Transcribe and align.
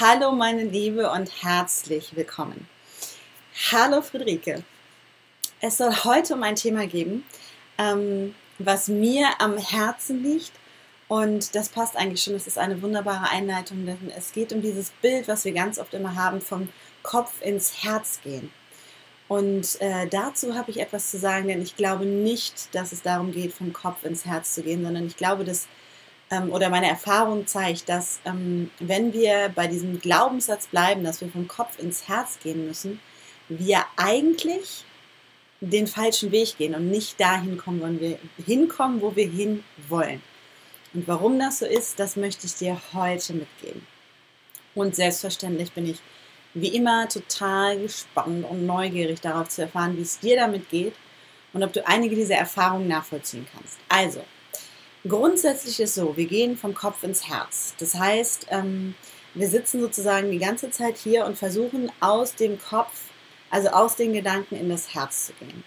Hallo 0.00 0.32
meine 0.32 0.64
Liebe 0.64 1.10
und 1.10 1.30
herzlich 1.42 2.16
willkommen. 2.16 2.66
Hallo 3.70 4.00
Friederike. 4.00 4.64
Es 5.60 5.76
soll 5.76 5.92
heute 6.04 6.32
um 6.32 6.42
ein 6.42 6.54
Thema 6.54 6.86
geben, 6.86 7.26
ähm, 7.76 8.34
was 8.58 8.88
mir 8.88 9.28
am 9.40 9.58
Herzen 9.58 10.22
liegt 10.22 10.52
und 11.08 11.54
das 11.54 11.68
passt 11.68 11.98
eigentlich 11.98 12.22
schon. 12.22 12.34
Es 12.34 12.46
ist 12.46 12.56
eine 12.56 12.80
wunderbare 12.80 13.28
Einleitung, 13.28 13.84
denn 13.84 14.10
es 14.16 14.32
geht 14.32 14.54
um 14.54 14.62
dieses 14.62 14.88
Bild, 15.02 15.28
was 15.28 15.44
wir 15.44 15.52
ganz 15.52 15.78
oft 15.78 15.92
immer 15.92 16.14
haben, 16.14 16.40
vom 16.40 16.70
Kopf 17.02 17.42
ins 17.42 17.84
Herz 17.84 18.20
gehen. 18.24 18.50
Und 19.28 19.78
äh, 19.82 20.06
dazu 20.06 20.54
habe 20.54 20.70
ich 20.70 20.80
etwas 20.80 21.10
zu 21.10 21.18
sagen, 21.18 21.48
denn 21.48 21.60
ich 21.60 21.76
glaube 21.76 22.06
nicht, 22.06 22.74
dass 22.74 22.92
es 22.92 23.02
darum 23.02 23.32
geht, 23.32 23.52
vom 23.52 23.74
Kopf 23.74 24.02
ins 24.04 24.24
Herz 24.24 24.54
zu 24.54 24.62
gehen, 24.62 24.82
sondern 24.82 25.06
ich 25.06 25.18
glaube, 25.18 25.44
dass 25.44 25.68
ähm, 26.30 26.52
oder 26.52 26.68
meine 26.68 26.88
Erfahrung 26.88 27.46
zeigt, 27.46 27.88
dass 27.88 28.20
ähm, 28.24 28.70
wenn 28.78 29.12
wir 29.12 29.50
bei 29.54 29.66
diesem 29.66 30.00
Glaubenssatz 30.00 30.66
bleiben, 30.68 31.04
dass 31.04 31.20
wir 31.20 31.28
vom 31.28 31.48
Kopf 31.48 31.78
ins 31.78 32.08
Herz 32.08 32.38
gehen 32.42 32.66
müssen, 32.66 33.00
wir 33.48 33.84
eigentlich 33.96 34.84
den 35.60 35.86
falschen 35.86 36.32
Weg 36.32 36.56
gehen 36.56 36.74
und 36.74 36.88
nicht 36.90 37.20
dahin 37.20 37.58
kommen, 37.58 37.80
wo 37.82 38.00
wir 38.00 38.18
hinkommen, 38.44 39.02
wo 39.02 39.14
wir 39.14 39.28
hin 39.28 39.62
wollen. 39.88 40.22
Und 40.94 41.06
warum 41.06 41.38
das 41.38 41.58
so 41.58 41.66
ist, 41.66 42.00
das 42.00 42.16
möchte 42.16 42.46
ich 42.46 42.54
dir 42.54 42.80
heute 42.94 43.34
mitgeben. 43.34 43.86
Und 44.74 44.96
selbstverständlich 44.96 45.72
bin 45.72 45.86
ich 45.86 45.98
wie 46.54 46.74
immer 46.74 47.08
total 47.08 47.78
gespannt 47.78 48.44
und 48.48 48.66
neugierig 48.66 49.20
darauf 49.20 49.48
zu 49.48 49.62
erfahren, 49.62 49.96
wie 49.96 50.02
es 50.02 50.18
dir 50.18 50.36
damit 50.36 50.68
geht 50.70 50.94
und 51.52 51.62
ob 51.62 51.72
du 51.72 51.86
einige 51.86 52.16
dieser 52.16 52.36
Erfahrungen 52.36 52.88
nachvollziehen 52.88 53.46
kannst. 53.52 53.78
Also, 53.88 54.24
Grundsätzlich 55.08 55.80
ist 55.80 55.94
so, 55.94 56.16
wir 56.16 56.26
gehen 56.26 56.58
vom 56.58 56.74
Kopf 56.74 57.02
ins 57.02 57.26
Herz. 57.26 57.74
Das 57.78 57.94
heißt, 57.94 58.48
ähm, 58.50 58.94
wir 59.34 59.48
sitzen 59.48 59.80
sozusagen 59.80 60.30
die 60.30 60.38
ganze 60.38 60.70
Zeit 60.70 60.98
hier 60.98 61.24
und 61.24 61.38
versuchen 61.38 61.90
aus 62.00 62.34
dem 62.34 62.58
Kopf, 62.60 63.04
also 63.48 63.68
aus 63.68 63.96
den 63.96 64.12
Gedanken 64.12 64.56
in 64.56 64.68
das 64.68 64.94
Herz 64.94 65.26
zu 65.26 65.32
gehen. 65.34 65.64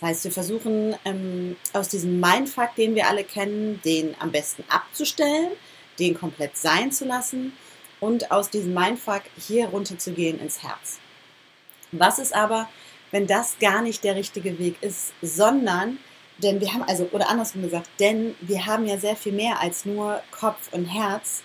Das 0.00 0.08
heißt, 0.08 0.24
wir 0.24 0.32
versuchen 0.32 0.96
ähm, 1.04 1.56
aus 1.72 1.88
diesem 1.88 2.18
Mindfuck, 2.18 2.74
den 2.74 2.96
wir 2.96 3.06
alle 3.06 3.22
kennen, 3.22 3.80
den 3.84 4.16
am 4.18 4.32
besten 4.32 4.64
abzustellen, 4.68 5.52
den 6.00 6.18
komplett 6.18 6.56
sein 6.56 6.90
zu 6.90 7.04
lassen 7.04 7.52
und 8.00 8.32
aus 8.32 8.50
diesem 8.50 8.74
Mindfuck 8.74 9.22
hier 9.38 9.66
runter 9.66 9.96
zu 9.96 10.12
gehen 10.12 10.40
ins 10.40 10.62
Herz. 10.64 10.98
Was 11.92 12.18
ist 12.18 12.34
aber, 12.34 12.68
wenn 13.12 13.28
das 13.28 13.58
gar 13.60 13.80
nicht 13.80 14.02
der 14.02 14.16
richtige 14.16 14.58
Weg 14.58 14.76
ist, 14.80 15.12
sondern 15.22 15.98
denn 16.38 16.60
wir 16.60 16.72
haben, 16.72 16.82
also, 16.82 17.08
oder 17.12 17.28
andersrum 17.28 17.62
gesagt, 17.62 17.88
denn 18.00 18.34
wir 18.40 18.66
haben 18.66 18.86
ja 18.86 18.98
sehr 18.98 19.16
viel 19.16 19.32
mehr 19.32 19.60
als 19.60 19.84
nur 19.84 20.22
Kopf 20.30 20.72
und 20.72 20.86
Herz. 20.86 21.42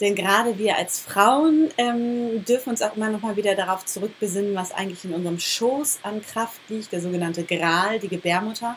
Denn 0.00 0.14
gerade 0.14 0.58
wir 0.58 0.76
als 0.76 1.00
Frauen 1.00 1.70
ähm, 1.76 2.44
dürfen 2.44 2.70
uns 2.70 2.82
auch 2.82 2.96
immer 2.96 3.10
noch 3.10 3.20
mal 3.20 3.36
wieder 3.36 3.56
darauf 3.56 3.84
zurückbesinnen, 3.84 4.54
was 4.54 4.70
eigentlich 4.70 5.04
in 5.04 5.12
unserem 5.12 5.40
Schoß 5.40 6.00
an 6.04 6.22
Kraft 6.22 6.60
liegt, 6.68 6.92
der 6.92 7.00
sogenannte 7.00 7.42
Gral, 7.42 7.98
die 7.98 8.08
Gebärmutter. 8.08 8.76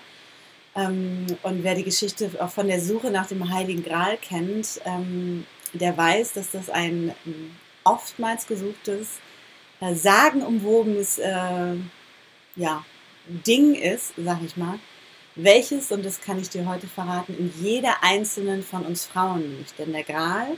Ähm, 0.76 1.28
und 1.44 1.64
wer 1.64 1.76
die 1.76 1.84
Geschichte 1.84 2.32
auch 2.40 2.50
von 2.50 2.68
der 2.68 2.82
Suche 2.82 3.12
nach 3.12 3.28
dem 3.28 3.54
Heiligen 3.54 3.84
Gral 3.84 4.18
kennt, 4.18 4.82
ähm, 4.86 5.46
der 5.74 5.96
weiß, 5.96 6.34
dass 6.34 6.52
das 6.52 6.70
ein 6.70 7.14
ähm, 7.28 7.52
oftmals 7.84 8.48
gesuchtes, 8.48 9.20
äh, 9.80 9.94
sagenumwobenes 9.94 11.20
äh, 11.20 11.76
ja, 12.56 12.84
Ding 13.28 13.76
ist, 13.76 14.14
sag 14.18 14.42
ich 14.44 14.58
mal, 14.58 14.80
welches, 15.36 15.92
und 15.92 16.06
das 16.06 16.22
kann 16.22 16.40
ich 16.40 16.50
dir 16.50 16.68
heute 16.68 16.88
verraten, 16.88 17.36
in 17.38 17.54
jeder 17.64 18.04
einzelnen 18.04 18.64
von 18.64 18.86
uns 18.86 19.06
Frauen 19.06 19.58
liegt. 19.58 19.78
Denn 19.80 19.94
der 19.94 20.04
Gral 20.04 20.58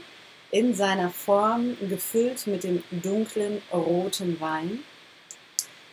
in 0.50 0.74
seiner 0.74 1.10
Form 1.10 1.76
gefüllt 1.88 2.46
mit 2.46 2.64
dem 2.64 2.82
dunklen 2.90 3.60
roten 3.72 4.40
Wein. 4.40 4.80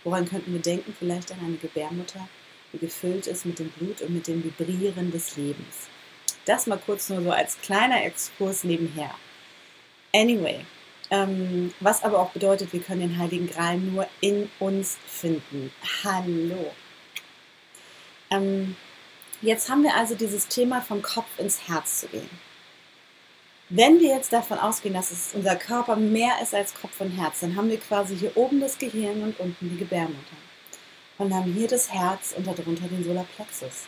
Woran 0.03 0.27
könnten 0.27 0.53
wir 0.53 0.61
denken? 0.61 0.95
Vielleicht 0.97 1.31
an 1.31 1.39
eine 1.43 1.57
Gebärmutter, 1.57 2.27
die 2.73 2.79
gefüllt 2.79 3.27
ist 3.27 3.45
mit 3.45 3.59
dem 3.59 3.69
Blut 3.69 4.01
und 4.01 4.13
mit 4.13 4.27
dem 4.27 4.43
Vibrieren 4.43 5.11
des 5.11 5.37
Lebens. 5.37 5.87
Das 6.45 6.65
mal 6.67 6.79
kurz 6.83 7.09
nur 7.09 7.21
so 7.21 7.31
als 7.31 7.59
kleiner 7.61 8.03
Exkurs 8.03 8.63
nebenher. 8.63 9.11
Anyway, 10.13 10.65
ähm, 11.11 11.73
was 11.79 12.03
aber 12.03 12.19
auch 12.19 12.31
bedeutet, 12.31 12.73
wir 12.73 12.81
können 12.81 13.01
den 13.01 13.17
Heiligen 13.17 13.47
Gral 13.47 13.77
nur 13.77 14.07
in 14.21 14.49
uns 14.59 14.97
finden. 15.05 15.71
Hallo. 16.03 16.71
Ähm, 18.31 18.75
jetzt 19.41 19.69
haben 19.69 19.83
wir 19.83 19.95
also 19.95 20.15
dieses 20.15 20.47
Thema 20.47 20.81
vom 20.81 21.01
Kopf 21.01 21.37
ins 21.37 21.67
Herz 21.67 22.01
zu 22.01 22.07
gehen. 22.07 22.29
Wenn 23.69 23.99
wir 23.99 24.15
jetzt 24.15 24.33
davon 24.33 24.57
ausgehen, 24.57 24.93
dass 24.93 25.11
es 25.11 25.33
unser 25.33 25.55
Körper 25.55 25.95
mehr 25.95 26.41
ist 26.41 26.55
als 26.55 26.73
Kopf 26.73 26.99
und 26.99 27.11
Herz, 27.11 27.41
dann 27.41 27.55
haben 27.55 27.69
wir 27.69 27.79
quasi 27.79 28.17
hier 28.17 28.35
oben 28.35 28.59
das 28.59 28.77
Gehirn 28.77 29.23
und 29.23 29.39
unten 29.39 29.69
die 29.69 29.77
Gebärmutter. 29.77 30.35
Und 31.17 31.33
haben 31.33 31.53
hier 31.53 31.67
das 31.67 31.91
Herz 31.91 32.33
und 32.35 32.47
darunter 32.47 32.87
den 32.87 33.03
Solarplexus. 33.03 33.83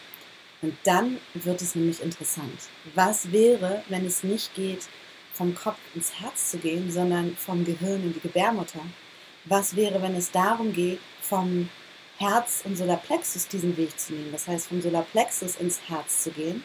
Und 0.62 0.78
dann 0.86 1.18
wird 1.34 1.62
es 1.62 1.76
nämlich 1.76 2.02
interessant. 2.02 2.60
Was 2.96 3.32
wäre, 3.32 3.84
wenn 3.90 4.06
es 4.06 4.24
nicht 4.24 4.54
geht, 4.56 4.88
vom 5.34 5.54
Kopf 5.56 5.80
ins 5.96 6.20
Herz 6.22 6.52
zu 6.52 6.60
gehen, 6.60 6.90
sondern 6.92 7.36
vom 7.36 7.66
Gehirn 7.66 8.04
in 8.04 8.14
die 8.14 8.22
Gebärmutter? 8.22 8.80
Was 9.46 9.76
wäre, 9.76 10.02
wenn 10.02 10.16
es 10.16 10.32
darum 10.32 10.72
geht, 10.72 11.00
vom 11.22 11.68
Herz 12.18 12.62
und 12.64 12.78
Solarplexus 12.78 13.48
diesen 13.48 13.76
Weg 13.78 14.00
zu 14.00 14.14
nehmen, 14.14 14.32
das 14.32 14.48
heißt 14.48 14.68
vom 14.68 14.82
Solarplexus 14.82 15.56
ins 15.56 15.82
Herz 15.88 16.24
zu 16.24 16.32
gehen, 16.32 16.64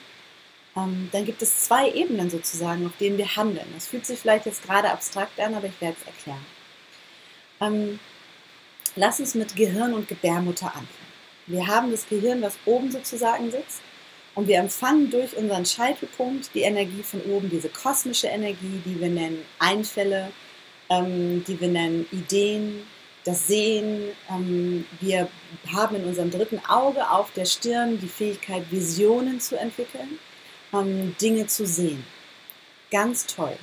ähm, 0.77 1.09
dann 1.13 1.25
gibt 1.25 1.43
es 1.43 1.65
zwei 1.65 1.91
Ebenen 1.91 2.31
sozusagen, 2.31 2.87
auf 2.87 2.97
denen 2.99 3.19
wir 3.19 3.37
handeln. 3.37 3.67
Das 3.75 3.87
fühlt 3.87 4.07
sich 4.07 4.19
vielleicht 4.19 4.47
jetzt 4.47 4.65
gerade 4.65 4.91
abstrakt 4.91 5.39
an, 5.41 5.55
aber 5.55 5.67
ich 5.67 5.81
werde 5.81 5.97
es 6.01 6.07
erklären. 6.07 6.47
Ähm, 7.61 7.99
lass 8.95 9.21
uns 9.21 9.35
mit 9.35 9.57
Gehirn 9.57 9.95
und 9.95 10.09
Gebärmutter 10.09 10.67
anfangen. 10.67 11.09
Wir 11.47 11.67
haben 11.67 11.91
das 11.91 12.07
Gehirn, 12.09 12.43
was 12.43 12.59
oben 12.67 12.91
sozusagen 12.93 13.51
sitzt, 13.51 13.81
und 14.35 14.47
wir 14.47 14.59
empfangen 14.59 15.11
durch 15.11 15.37
unseren 15.37 15.67
Scheitelpunkt 15.67 16.55
die 16.55 16.61
Energie 16.61 17.03
von 17.03 17.21
oben, 17.23 17.51
diese 17.51 17.69
kosmische 17.71 18.29
Energie, 18.29 18.81
die 18.85 19.01
wir 19.01 19.09
nennen 19.09 19.43
Einfälle, 19.59 20.31
ähm, 20.91 21.43
die 21.45 21.61
wir 21.61 21.67
nennen 21.67 22.07
Ideen, 22.13 22.87
das 23.29 23.47
Sehen. 23.47 24.11
Ähm, 24.31 24.87
wir 25.01 25.29
haben 25.73 25.97
in 25.97 26.05
unserem 26.05 26.31
dritten 26.31 26.61
Auge 26.67 27.09
auf 27.11 27.31
der 27.33 27.45
Stirn 27.45 28.01
die 28.01 28.09
Fähigkeit, 28.09 28.65
Visionen 28.71 29.39
zu 29.41 29.59
entwickeln, 29.59 30.19
ähm, 30.73 31.15
Dinge 31.21 31.47
zu 31.47 31.67
sehen. 31.67 32.05
Ganz 32.91 33.27
toll. 33.27 33.57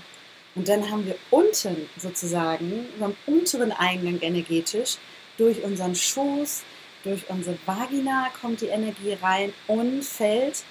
Und 0.53 0.69
dann 0.69 0.89
haben 0.89 1.05
wir 1.05 1.15
unten 1.31 1.89
sozusagen, 1.97 2.85
am 3.01 3.15
unteren 3.25 3.71
Eingang 3.71 4.19
energetisch, 4.21 4.97
durch 5.37 5.61
unseren 5.63 5.95
Schoß, 5.95 6.63
durch 7.03 7.29
unsere 7.29 7.57
Vagina 7.65 8.29
kommt 8.39 8.61
die 8.61 8.67
Energie 8.67 9.17
rein 9.21 9.53
und 9.67 10.03
fällt 10.03 10.63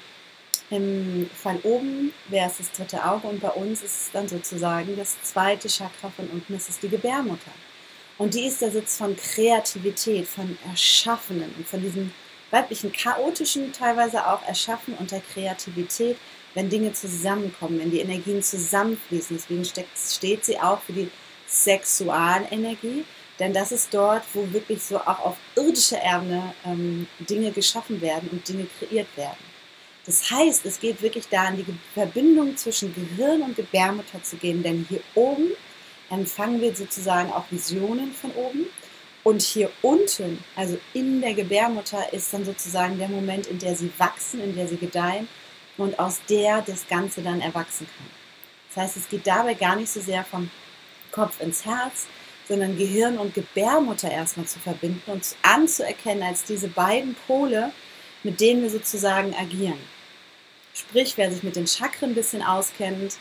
im 0.70 1.28
Fall 1.34 1.58
oben 1.62 2.14
wäre 2.28 2.48
es 2.48 2.56
das 2.56 2.72
dritte 2.72 3.04
Auge 3.04 3.28
und 3.28 3.40
bei 3.40 3.50
uns 3.50 3.82
ist 3.82 4.02
es 4.02 4.10
dann 4.12 4.26
sozusagen 4.26 4.96
das 4.96 5.20
zweite 5.22 5.68
Chakra 5.68 6.08
von 6.08 6.26
unten, 6.28 6.54
das 6.54 6.70
ist 6.70 6.82
die 6.82 6.88
Gebärmutter. 6.88 7.50
Und 8.16 8.34
die 8.34 8.46
ist 8.46 8.60
der 8.62 8.70
Sitz 8.70 8.96
von 8.96 9.16
Kreativität, 9.16 10.26
von 10.26 10.56
Erschaffenen 10.70 11.52
und 11.56 11.66
von 11.66 11.82
diesem 11.82 12.12
weiblichen, 12.50 12.92
chaotischen, 12.92 13.72
teilweise 13.72 14.26
auch 14.26 14.46
Erschaffen 14.46 14.94
und 14.94 15.10
der 15.10 15.20
Kreativität, 15.20 16.16
wenn 16.54 16.68
Dinge 16.68 16.92
zusammenkommen, 16.92 17.80
wenn 17.80 17.90
die 17.90 18.00
Energien 18.00 18.42
zusammenfließen. 18.42 19.36
Deswegen 19.36 19.64
steht 19.64 20.44
sie 20.44 20.60
auch 20.60 20.80
für 20.82 20.92
die 20.92 21.10
Sexualenergie, 21.48 23.04
denn 23.40 23.52
das 23.52 23.72
ist 23.72 23.92
dort, 23.92 24.22
wo 24.32 24.52
wirklich 24.52 24.80
so 24.80 24.98
auch 24.98 25.18
auf 25.18 25.36
irdischer 25.56 25.98
Ebene 25.98 26.54
ähm, 26.64 27.08
Dinge 27.18 27.50
geschaffen 27.50 28.00
werden 28.00 28.28
und 28.30 28.48
Dinge 28.48 28.66
kreiert 28.78 29.08
werden. 29.16 29.54
Das 30.06 30.30
heißt, 30.30 30.64
es 30.66 30.78
geht 30.78 31.02
wirklich 31.02 31.28
da 31.28 31.46
an 31.46 31.56
die 31.56 31.66
Verbindung 31.94 32.56
zwischen 32.56 32.94
Gehirn 32.94 33.42
und 33.42 33.56
Gebärmutter 33.56 34.22
zu 34.22 34.36
gehen, 34.36 34.62
denn 34.62 34.86
hier 34.88 35.00
oben 35.14 35.52
empfangen 36.10 36.60
wir 36.60 36.74
sozusagen 36.74 37.32
auch 37.32 37.44
Visionen 37.50 38.12
von 38.12 38.30
oben. 38.32 38.66
Und 39.22 39.40
hier 39.40 39.70
unten, 39.80 40.44
also 40.54 40.78
in 40.92 41.22
der 41.22 41.32
Gebärmutter, 41.32 42.12
ist 42.12 42.32
dann 42.34 42.44
sozusagen 42.44 42.98
der 42.98 43.08
Moment, 43.08 43.46
in 43.46 43.58
der 43.58 43.74
sie 43.74 43.90
wachsen, 43.96 44.42
in 44.42 44.54
der 44.54 44.68
sie 44.68 44.76
gedeihen 44.76 45.28
und 45.78 45.98
aus 45.98 46.20
der 46.28 46.60
das 46.60 46.86
Ganze 46.86 47.22
dann 47.22 47.40
erwachsen 47.40 47.86
kann. 47.86 48.06
Das 48.68 48.84
heißt, 48.84 48.96
es 48.98 49.08
geht 49.08 49.26
dabei 49.26 49.54
gar 49.54 49.76
nicht 49.76 49.90
so 49.90 50.00
sehr 50.00 50.24
vom 50.24 50.50
Kopf 51.10 51.40
ins 51.40 51.64
Herz, 51.64 52.06
sondern 52.46 52.76
Gehirn 52.76 53.18
und 53.18 53.34
Gebärmutter 53.34 54.10
erstmal 54.10 54.46
zu 54.46 54.58
verbinden 54.58 55.10
und 55.10 55.36
anzuerkennen 55.42 56.22
als 56.22 56.44
diese 56.44 56.68
beiden 56.68 57.14
Pole, 57.26 57.72
mit 58.22 58.40
denen 58.40 58.62
wir 58.62 58.70
sozusagen 58.70 59.34
agieren. 59.34 59.78
Sprich, 60.74 61.16
wer 61.16 61.32
sich 61.32 61.42
mit 61.42 61.56
den 61.56 61.66
Chakren 61.66 62.10
ein 62.10 62.14
bisschen 62.14 62.42
auskennt, 62.42 63.16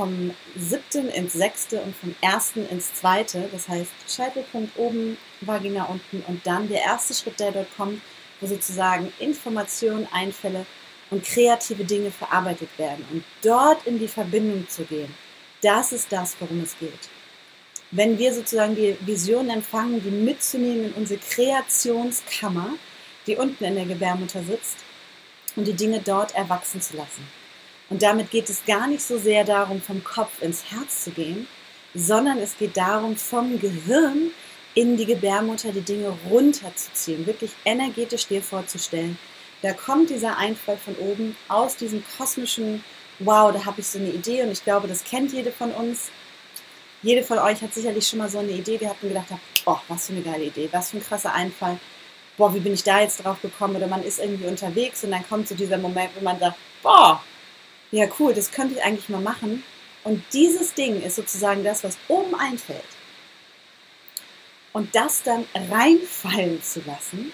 vom 0.00 0.30
siebten 0.56 1.10
ins 1.10 1.34
sechste 1.34 1.82
und 1.82 1.94
vom 1.94 2.14
ersten 2.22 2.66
ins 2.70 2.94
zweite, 2.94 3.50
das 3.52 3.68
heißt 3.68 3.90
Scheitelpunkt 4.08 4.78
oben, 4.78 5.18
Vagina 5.42 5.84
unten 5.84 6.24
und 6.26 6.46
dann 6.46 6.70
der 6.70 6.80
erste 6.80 7.12
Schritt, 7.12 7.38
der 7.38 7.52
dort 7.52 7.76
kommt, 7.76 8.00
wo 8.40 8.46
sozusagen 8.46 9.12
Informationen, 9.18 10.08
Einfälle 10.10 10.64
und 11.10 11.22
kreative 11.22 11.84
Dinge 11.84 12.10
verarbeitet 12.10 12.70
werden 12.78 13.04
und 13.12 13.24
dort 13.42 13.86
in 13.86 13.98
die 13.98 14.08
Verbindung 14.08 14.66
zu 14.70 14.84
gehen, 14.84 15.14
das 15.60 15.92
ist 15.92 16.10
das, 16.10 16.34
worum 16.40 16.62
es 16.62 16.78
geht. 16.78 17.10
Wenn 17.90 18.18
wir 18.18 18.32
sozusagen 18.32 18.76
die 18.76 18.96
Vision 19.00 19.50
empfangen, 19.50 20.02
die 20.02 20.10
mitzunehmen 20.10 20.86
in 20.86 20.92
unsere 20.94 21.20
Kreationskammer, 21.20 22.70
die 23.26 23.36
unten 23.36 23.64
in 23.64 23.74
der 23.74 23.84
Gebärmutter 23.84 24.42
sitzt, 24.44 24.78
und 25.56 25.66
die 25.66 25.74
Dinge 25.74 26.00
dort 26.00 26.34
erwachsen 26.34 26.80
zu 26.80 26.96
lassen. 26.96 27.39
Und 27.90 28.02
damit 28.02 28.30
geht 28.30 28.48
es 28.48 28.64
gar 28.64 28.86
nicht 28.86 29.02
so 29.02 29.18
sehr 29.18 29.44
darum, 29.44 29.82
vom 29.82 30.02
Kopf 30.02 30.40
ins 30.40 30.70
Herz 30.70 31.04
zu 31.04 31.10
gehen, 31.10 31.46
sondern 31.94 32.38
es 32.38 32.56
geht 32.56 32.76
darum, 32.76 33.16
vom 33.16 33.60
Gehirn 33.60 34.30
in 34.74 34.96
die 34.96 35.06
Gebärmutter 35.06 35.72
die 35.72 35.80
Dinge 35.80 36.16
runterzuziehen, 36.30 37.26
wirklich 37.26 37.50
energetisch 37.64 38.28
dir 38.28 38.40
vorzustellen. 38.40 39.18
Da 39.62 39.72
kommt 39.72 40.10
dieser 40.10 40.38
Einfall 40.38 40.78
von 40.78 40.94
oben 40.96 41.36
aus 41.48 41.76
diesem 41.76 42.02
kosmischen, 42.16 42.84
wow, 43.18 43.52
da 43.52 43.64
habe 43.64 43.80
ich 43.80 43.88
so 43.88 43.98
eine 43.98 44.10
Idee 44.10 44.44
und 44.44 44.52
ich 44.52 44.64
glaube, 44.64 44.88
das 44.88 45.04
kennt 45.04 45.32
jede 45.32 45.50
von 45.50 45.72
uns. 45.72 46.10
Jede 47.02 47.24
von 47.24 47.38
euch 47.38 47.60
hat 47.60 47.74
sicherlich 47.74 48.06
schon 48.06 48.20
mal 48.20 48.28
so 48.28 48.38
eine 48.38 48.52
Idee 48.52 48.76
gehabt 48.76 49.02
und 49.02 49.08
gedacht, 49.08 49.26
oh, 49.66 49.78
was 49.88 50.06
für 50.06 50.12
eine 50.12 50.22
geile 50.22 50.44
Idee, 50.44 50.68
was 50.70 50.90
für 50.90 50.98
ein 50.98 51.02
krasser 51.02 51.34
Einfall 51.34 51.78
boah, 52.40 52.54
wie 52.54 52.60
bin 52.60 52.72
ich 52.72 52.82
da 52.82 53.00
jetzt 53.00 53.22
drauf 53.22 53.40
gekommen? 53.42 53.76
Oder 53.76 53.86
man 53.86 54.02
ist 54.02 54.18
irgendwie 54.18 54.46
unterwegs 54.46 55.04
und 55.04 55.10
dann 55.12 55.28
kommt 55.28 55.46
so 55.46 55.54
dieser 55.54 55.78
Moment, 55.78 56.10
wo 56.18 56.24
man 56.24 56.38
sagt, 56.40 56.56
boah, 56.82 57.22
ja 57.90 58.06
cool, 58.18 58.34
das 58.34 58.50
könnte 58.50 58.74
ich 58.74 58.82
eigentlich 58.82 59.08
mal 59.08 59.20
machen. 59.20 59.62
Und 60.04 60.22
dieses 60.32 60.74
Ding 60.74 61.02
ist 61.02 61.16
sozusagen 61.16 61.64
das, 61.64 61.84
was 61.84 61.98
oben 62.08 62.34
einfällt. 62.34 62.84
Und 64.72 64.94
das 64.94 65.22
dann 65.22 65.46
reinfallen 65.54 66.62
zu 66.62 66.80
lassen, 66.86 67.32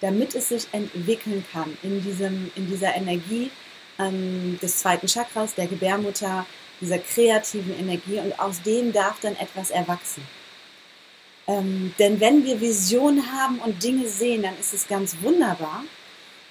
damit 0.00 0.34
es 0.34 0.48
sich 0.48 0.66
entwickeln 0.72 1.44
kann 1.52 1.76
in, 1.82 2.02
diesem, 2.02 2.50
in 2.56 2.68
dieser 2.68 2.94
Energie 2.94 3.50
ähm, 3.98 4.58
des 4.60 4.80
zweiten 4.80 5.06
Chakras, 5.06 5.54
der 5.54 5.68
Gebärmutter, 5.68 6.44
dieser 6.80 6.98
kreativen 6.98 7.78
Energie. 7.78 8.18
Und 8.18 8.38
aus 8.38 8.60
dem 8.62 8.92
darf 8.92 9.20
dann 9.20 9.36
etwas 9.36 9.70
erwachsen. 9.70 10.26
Ähm, 11.46 11.94
denn 11.98 12.20
wenn 12.20 12.44
wir 12.44 12.60
Visionen 12.60 13.32
haben 13.32 13.58
und 13.60 13.82
Dinge 13.82 14.08
sehen, 14.08 14.42
dann 14.42 14.58
ist 14.58 14.74
es 14.74 14.88
ganz 14.88 15.16
wunderbar. 15.20 15.84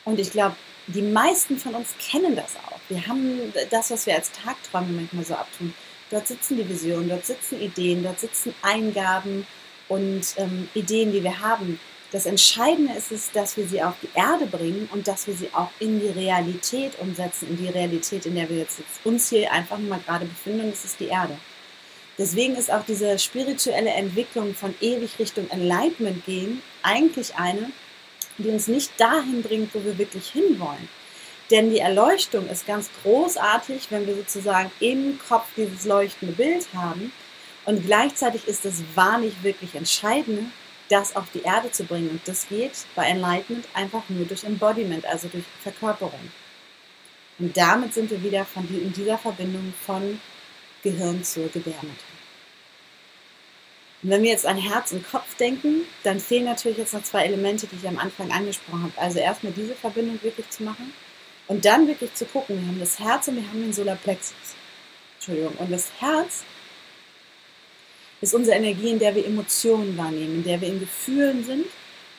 Und 0.06 0.19
ich 0.19 0.31
glaube, 0.31 0.56
die 0.88 1.01
meisten 1.01 1.57
von 1.57 1.75
uns 1.75 1.89
kennen 2.00 2.36
das 2.36 2.56
auch. 2.57 2.80
Wir 2.89 3.06
haben 3.07 3.54
das, 3.69 3.92
was 3.92 4.06
wir 4.06 4.16
als 4.16 4.31
Tagträume 4.31 4.92
manchmal 4.92 5.25
so 5.25 5.36
abtun. 5.36 5.74
Dort 6.10 6.28
sitzen 6.28 6.57
die 6.57 6.68
Visionen, 6.68 7.10
dort 7.10 7.25
sitzen 7.25 7.62
Ideen, 7.62 8.04
dort 8.04 8.19
sitzen 8.19 8.54
Eingaben 8.62 9.48
und 9.88 10.22
ähm, 10.38 10.68
Ideen, 10.74 11.12
die 11.12 11.24
wir 11.24 11.39
haben. 11.39 11.80
Das 12.12 12.25
Entscheidende 12.25 12.94
ist 12.94 13.12
es, 13.13 13.31
dass 13.31 13.56
wir 13.56 13.66
sie 13.66 13.81
auf 13.81 13.94
die 14.01 14.10
Erde 14.13 14.45
bringen 14.45 14.89
und 14.92 15.07
dass 15.07 15.28
wir 15.28 15.33
sie 15.33 15.50
auch 15.54 15.69
in 15.80 16.01
die 16.01 16.10
Realität 16.10 17.00
umsetzen, 17.00 17.48
in 17.50 17.57
die 17.57 17.69
Realität, 17.69 18.25
in 18.25 18.36
der 18.36 18.50
wir 18.50 18.57
jetzt 18.57 18.80
uns 19.06 19.30
hier 19.30 19.50
einfach 19.51 19.78
mal 19.78 20.00
gerade 20.06 20.25
befinden, 20.25 20.66
und 20.66 20.72
das 20.74 20.83
ist 20.83 21.00
die 21.00 21.07
Erde. 21.07 21.38
Deswegen 22.18 22.56
ist 22.56 22.72
auch 22.72 22.83
diese 22.86 23.18
spirituelle 23.18 23.92
Entwicklung 23.92 24.54
von 24.54 24.75
ewig 24.81 25.18
Richtung 25.19 25.50
Enlightenment 25.50 26.25
gehen 26.25 26.62
eigentlich 26.83 27.36
eine, 27.36 27.72
die 28.44 28.50
uns 28.50 28.68
nicht 28.68 28.92
dahin 29.00 29.42
bringt, 29.42 29.74
wo 29.74 29.84
wir 29.84 29.98
wirklich 29.98 30.30
hinwollen. 30.30 30.90
Denn 31.50 31.70
die 31.70 31.80
Erleuchtung 31.80 32.48
ist 32.48 32.66
ganz 32.66 32.90
großartig, 33.04 33.88
wenn 33.90 34.08
wir 34.08 34.16
sozusagen 34.16 34.72
im 34.80 35.20
Kopf 35.28 35.48
dieses 35.58 35.86
leuchtende 35.86 36.34
Bild 36.34 36.66
haben. 36.74 37.12
Und 37.66 37.86
gleichzeitig 37.86 38.48
ist 38.48 38.66
es 38.66 38.82
wahrlich 38.96 39.34
wirklich 39.44 39.76
entscheidend, 39.76 40.52
das 40.90 41.16
auf 41.16 41.26
die 41.34 41.42
Erde 41.42 41.72
zu 41.72 41.84
bringen. 41.84 42.10
Und 42.10 42.22
das 42.26 42.48
geht 42.48 42.72
bei 42.96 43.06
Enlightenment 43.06 43.68
einfach 43.74 44.04
nur 44.08 44.26
durch 44.26 44.44
Embodiment, 44.44 45.06
also 45.06 45.28
durch 45.28 45.44
Verkörperung. 45.62 46.32
Und 47.40 47.58
damit 47.58 47.94
sind 47.94 48.10
wir 48.12 48.22
wieder 48.24 48.46
von, 48.46 48.68
in 48.70 48.94
dieser 48.94 49.18
Verbindung 49.18 49.74
von 49.86 50.20
Gehirn 50.84 51.24
zur 51.24 51.48
Gebärmutter. 51.50 52.11
Und 54.03 54.09
wenn 54.09 54.24
wir 54.24 54.31
jetzt 54.31 54.45
an 54.45 54.57
Herz 54.57 54.92
und 54.92 55.07
Kopf 55.09 55.36
denken, 55.38 55.81
dann 56.03 56.19
fehlen 56.19 56.45
natürlich 56.45 56.80
jetzt 56.80 56.94
noch 56.94 57.03
zwei 57.03 57.25
Elemente, 57.25 57.68
die 57.68 57.75
ich 57.75 57.88
am 57.88 58.00
Anfang 58.00 58.31
angesprochen 58.31 58.83
habe. 58.83 58.94
Also 58.98 59.19
erstmal 59.19 59.53
diese 59.53 59.75
Verbindung 59.75 60.19
wirklich 60.24 60.50
zu 60.50 60.63
machen 60.63 60.94
und 61.48 61.65
dann 61.65 61.88
wirklich 61.88 62.13
zu 62.13 62.25
gucken, 62.25 62.59
wir 62.59 62.68
haben 62.68 62.80
das 62.80 63.00
Herz 63.00 63.27
und 63.27 63.36
wir 63.36 63.48
haben 63.48 63.62
den 63.62 63.74
Solarplexus. 63.74 64.56
Entschuldigung. 65.15 65.53
Und 65.57 65.71
das 65.71 65.92
Herz 66.00 66.44
ist 68.21 68.33
unsere 68.33 68.57
Energie, 68.57 68.89
in 68.89 69.00
der 69.00 69.15
wir 69.15 69.25
Emotionen 69.25 69.98
wahrnehmen, 69.98 70.36
in 70.36 70.44
der 70.44 70.62
wir 70.62 70.68
in 70.68 70.80
Gefühlen 70.80 71.44
sind 71.44 71.65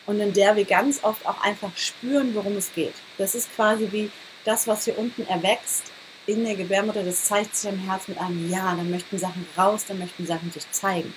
und 0.06 0.20
in 0.20 0.32
der 0.32 0.54
wir 0.54 0.64
ganz 0.64 1.02
oft 1.02 1.26
auch 1.26 1.40
einfach 1.42 1.76
spüren, 1.76 2.34
worum 2.34 2.56
es 2.56 2.72
geht. 2.74 2.94
Das 3.18 3.34
ist 3.34 3.54
quasi 3.56 3.88
wie 3.90 4.10
das, 4.44 4.68
was 4.68 4.84
hier 4.84 4.98
unten 4.98 5.26
erwächst 5.26 5.84
in 6.26 6.44
der 6.44 6.54
Gebärmutter, 6.54 7.02
das 7.02 7.24
zeigt 7.24 7.56
sich 7.56 7.68
am 7.68 7.78
Herz 7.78 8.06
mit 8.06 8.18
einem 8.18 8.48
Ja, 8.50 8.74
dann 8.76 8.90
möchten 8.90 9.18
Sachen 9.18 9.46
raus, 9.58 9.84
dann 9.86 9.98
möchten 9.98 10.26
Sachen 10.26 10.52
sich 10.52 10.70
zeigen. 10.70 11.12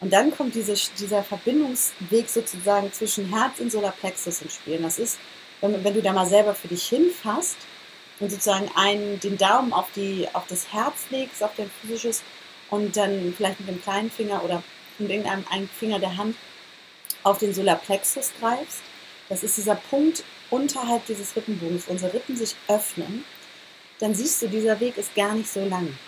Und 0.00 0.12
dann 0.12 0.30
kommt 0.36 0.54
diese, 0.54 0.74
dieser 0.98 1.24
Verbindungsweg 1.24 2.28
sozusagen 2.28 2.92
zwischen 2.92 3.34
Herz 3.34 3.58
und 3.58 3.72
Solarplexus 3.72 4.42
ins 4.42 4.54
Spiel. 4.54 4.76
Und 4.76 4.84
das 4.84 4.98
ist, 4.98 5.18
wenn, 5.60 5.82
wenn, 5.82 5.94
du 5.94 6.02
da 6.02 6.12
mal 6.12 6.26
selber 6.26 6.54
für 6.54 6.68
dich 6.68 6.84
hinfasst 6.88 7.56
und 8.20 8.30
sozusagen 8.30 8.70
einen, 8.76 9.18
den 9.20 9.36
Daumen 9.36 9.72
auf, 9.72 9.86
die, 9.96 10.28
auf 10.32 10.46
das 10.46 10.72
Herz 10.72 11.06
legst, 11.10 11.42
auf 11.42 11.50
dein 11.56 11.70
physisches 11.80 12.22
und 12.70 12.96
dann 12.96 13.34
vielleicht 13.36 13.58
mit 13.60 13.68
dem 13.68 13.82
kleinen 13.82 14.10
Finger 14.10 14.44
oder 14.44 14.62
mit 14.98 15.10
irgendeinem 15.10 15.44
einen 15.50 15.68
Finger 15.68 15.98
der 15.98 16.16
Hand 16.16 16.36
auf 17.24 17.38
den 17.38 17.52
Solarplexus 17.52 18.32
greifst. 18.40 18.82
Das 19.28 19.42
ist 19.42 19.56
dieser 19.56 19.74
Punkt 19.74 20.22
unterhalb 20.50 21.04
dieses 21.06 21.34
Rippenbogens, 21.36 21.88
unsere 21.88 22.14
Rippen 22.14 22.36
sich 22.36 22.54
öffnen. 22.68 23.24
Dann 23.98 24.14
siehst 24.14 24.40
du, 24.42 24.48
dieser 24.48 24.78
Weg 24.80 24.96
ist 24.96 25.14
gar 25.14 25.34
nicht 25.34 25.50
so 25.50 25.64
lang. 25.64 25.98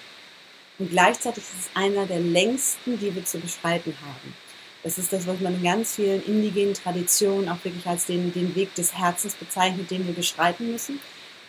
Und 0.80 0.90
gleichzeitig 0.90 1.44
ist 1.44 1.66
es 1.66 1.70
einer 1.74 2.06
der 2.06 2.20
längsten, 2.20 2.98
die 2.98 3.14
wir 3.14 3.24
zu 3.24 3.38
beschreiten 3.38 3.94
haben. 4.00 4.34
Das 4.82 4.96
ist 4.96 5.12
das, 5.12 5.26
was 5.26 5.38
man 5.40 5.56
in 5.56 5.62
ganz 5.62 5.96
vielen 5.96 6.24
indigenen 6.24 6.72
Traditionen 6.72 7.50
auch 7.50 7.62
wirklich 7.62 7.86
als 7.86 8.06
den, 8.06 8.32
den 8.32 8.54
Weg 8.54 8.74
des 8.74 8.96
Herzens 8.96 9.34
bezeichnet, 9.34 9.90
den 9.90 10.06
wir 10.06 10.14
beschreiten 10.14 10.72
müssen. 10.72 10.98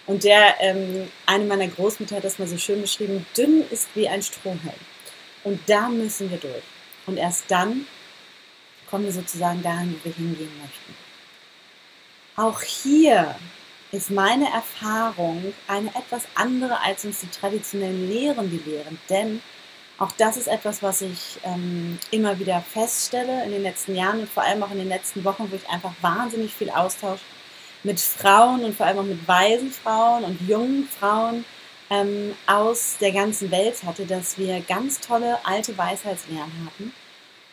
Und 0.06 0.26
der, 0.26 0.56
ähm, 0.60 1.08
eine 1.26 1.46
meiner 1.46 1.70
Großmütter 1.70 2.18
hat 2.18 2.26
das 2.26 2.40
mal 2.40 2.48
so 2.48 2.58
schön 2.58 2.82
beschrieben, 2.82 3.26
dünn 3.38 3.64
ist 3.72 3.88
wie 3.96 4.10
ein 4.10 4.22
Strohhalm. 4.22 4.76
Und 5.46 5.62
da 5.68 5.88
müssen 5.88 6.30
wir 6.30 6.38
durch. 6.38 6.64
Und 7.06 7.16
erst 7.16 7.46
dann 7.48 7.88
kommen 8.90 9.06
wir 9.06 9.14
sozusagen 9.14 9.64
dahin, 9.64 9.96
wo 9.96 10.10
wir 10.10 10.14
hingehen 10.14 10.52
möchten. 10.62 10.96
Auch 12.36 12.62
hier 12.62 13.36
ist 13.92 14.10
meine 14.10 14.50
Erfahrung 14.52 15.54
eine 15.68 15.90
etwas 15.90 16.24
andere 16.36 16.82
als 16.82 17.04
uns 17.04 17.20
die 17.20 17.30
traditionellen 17.30 18.10
Lehren, 18.10 18.50
die 18.50 18.70
lehren. 18.70 19.00
Denn 19.10 19.42
auch 19.98 20.12
das 20.18 20.38
ist 20.38 20.48
etwas, 20.48 20.82
was 20.82 21.02
ich 21.02 21.40
ähm, 21.44 22.00
immer 22.10 22.40
wieder 22.40 22.62
feststelle 22.62 23.44
in 23.44 23.52
den 23.52 23.62
letzten 23.62 23.96
Jahren 23.96 24.22
und 24.22 24.30
vor 24.30 24.44
allem 24.44 24.64
auch 24.64 24.72
in 24.72 24.80
den 24.80 24.90
letzten 24.90 25.24
Wochen, 25.24 25.52
wo 25.52 25.56
ich 25.56 25.70
einfach 25.70 25.94
wahnsinnig 26.02 26.54
viel 26.54 26.70
Austausch 26.70 27.20
mit 27.84 28.00
Frauen 28.00 28.64
und 28.64 28.76
vor 28.76 28.86
allem 28.86 29.00
auch 29.00 29.04
mit 29.04 29.28
weisen 29.28 29.72
Frauen 29.72 30.24
und 30.24 30.42
jungen 30.48 30.88
Frauen 30.88 31.46
ähm, 31.90 32.36
aus 32.48 32.98
der 33.02 33.12
ganzen 33.12 33.52
Welt 33.52 33.84
hatte, 33.84 34.06
dass 34.06 34.38
wir 34.38 34.62
ganz 34.62 35.02
tolle 35.02 35.38
alte 35.46 35.78
Weisheitslehren 35.78 36.52
hatten 36.66 36.94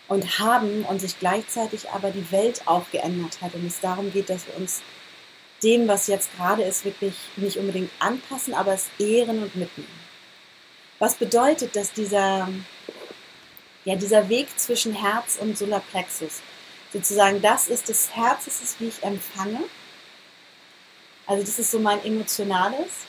und 0.06 0.38
haben 0.38 0.84
und 0.84 1.00
sich 1.00 1.18
gleichzeitig 1.18 1.90
aber 1.90 2.10
die 2.10 2.30
Welt 2.30 2.62
auch 2.66 2.90
geändert 2.90 3.42
hat 3.42 3.54
und 3.54 3.66
es 3.66 3.80
darum 3.80 4.12
geht, 4.12 4.30
dass 4.30 4.46
wir 4.46 4.56
uns 4.56 4.82
dem, 5.62 5.88
was 5.88 6.06
jetzt 6.06 6.34
gerade 6.36 6.62
ist, 6.62 6.84
wirklich 6.84 7.14
nicht 7.36 7.56
unbedingt 7.56 7.90
anpassen, 7.98 8.54
aber 8.54 8.74
es 8.74 8.88
ehren 8.98 9.42
und 9.42 9.56
mitnehmen. 9.56 10.08
Was 10.98 11.14
bedeutet, 11.14 11.76
dass 11.76 11.92
dieser, 11.92 12.48
ja, 13.84 13.94
dieser 13.96 14.28
Weg 14.28 14.48
zwischen 14.58 14.94
Herz 14.94 15.38
und 15.40 15.56
Solarplexus, 15.56 16.40
sozusagen 16.92 17.40
das 17.40 17.68
ist 17.68 17.88
das 17.88 18.14
Herz, 18.14 18.46
ist, 18.46 18.80
wie 18.80 18.88
ich 18.88 19.02
empfange. 19.02 19.60
Also 21.26 21.44
das 21.44 21.58
ist 21.58 21.70
so 21.70 21.78
mein 21.78 22.04
emotionales. 22.04 23.06